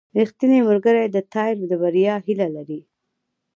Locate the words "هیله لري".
2.25-2.79